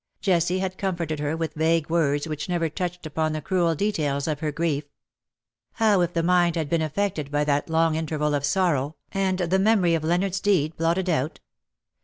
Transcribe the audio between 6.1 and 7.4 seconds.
the mind had been affected